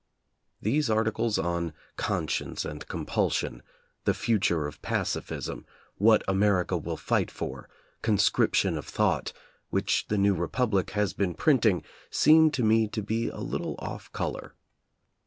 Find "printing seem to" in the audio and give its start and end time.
11.35-12.63